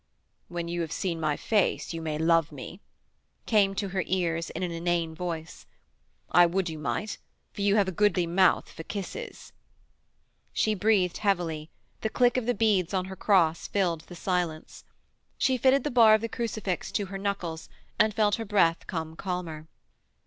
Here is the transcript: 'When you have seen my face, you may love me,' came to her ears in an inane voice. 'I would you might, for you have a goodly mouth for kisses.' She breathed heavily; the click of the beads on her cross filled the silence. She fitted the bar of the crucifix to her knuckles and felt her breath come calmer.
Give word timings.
'When 0.47 0.67
you 0.67 0.81
have 0.81 0.91
seen 0.91 1.19
my 1.19 1.37
face, 1.37 1.93
you 1.93 2.01
may 2.01 2.17
love 2.17 2.51
me,' 2.51 2.81
came 3.45 3.75
to 3.75 3.89
her 3.89 4.03
ears 4.07 4.49
in 4.49 4.63
an 4.63 4.71
inane 4.71 5.13
voice. 5.13 5.67
'I 6.31 6.47
would 6.47 6.69
you 6.69 6.79
might, 6.79 7.19
for 7.53 7.61
you 7.61 7.75
have 7.75 7.87
a 7.87 7.91
goodly 7.91 8.25
mouth 8.25 8.67
for 8.71 8.81
kisses.' 8.81 9.53
She 10.53 10.73
breathed 10.73 11.17
heavily; 11.19 11.69
the 12.01 12.09
click 12.09 12.35
of 12.35 12.47
the 12.47 12.55
beads 12.55 12.95
on 12.95 13.05
her 13.05 13.15
cross 13.15 13.67
filled 13.67 14.01
the 14.07 14.15
silence. 14.15 14.85
She 15.37 15.55
fitted 15.55 15.83
the 15.83 15.91
bar 15.91 16.15
of 16.15 16.21
the 16.21 16.27
crucifix 16.29 16.91
to 16.93 17.05
her 17.05 17.19
knuckles 17.19 17.69
and 17.99 18.11
felt 18.11 18.37
her 18.37 18.45
breath 18.45 18.87
come 18.87 19.15
calmer. 19.15 19.67